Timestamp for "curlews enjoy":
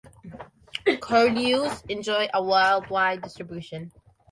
0.99-2.27